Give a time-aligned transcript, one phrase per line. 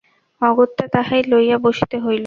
[0.41, 2.19] অগত্যা তাহাই লইয়া বসিতে হইল।